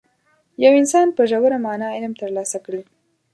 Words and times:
یو 0.63 0.73
انسان 0.81 1.07
په 1.17 1.21
ژوره 1.29 1.57
معنا 1.65 1.87
علم 1.97 2.13
ترلاسه 2.21 2.57
کړي. 2.65 2.81